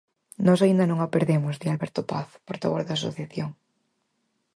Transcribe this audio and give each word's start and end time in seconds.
Nós 0.45 0.59
aínda 0.61 0.85
non 0.89 0.99
a 1.01 1.07
perdemos, 1.15 1.55
di 1.61 1.67
Alberto 1.73 2.01
Paz, 2.11 2.29
portavoz 2.47 2.81
da 2.85 2.93
asociación. 2.99 3.49